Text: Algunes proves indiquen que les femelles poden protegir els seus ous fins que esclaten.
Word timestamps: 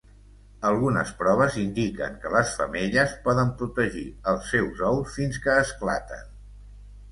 Algunes 0.69 1.11
proves 1.19 1.57
indiquen 1.63 2.15
que 2.23 2.31
les 2.37 2.55
femelles 2.63 3.13
poden 3.29 3.53
protegir 3.61 4.07
els 4.33 4.51
seus 4.55 4.83
ous 4.91 5.15
fins 5.21 5.41
que 5.47 5.61
esclaten. 5.69 6.29